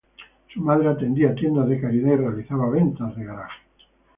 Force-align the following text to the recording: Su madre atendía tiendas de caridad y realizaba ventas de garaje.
Su 0.51 0.61
madre 0.61 0.87
atendía 0.89 1.35
tiendas 1.35 1.69
de 1.69 1.79
caridad 1.79 2.13
y 2.13 2.15
realizaba 2.15 2.71
ventas 2.71 3.15
de 3.15 3.23
garaje. 3.23 3.59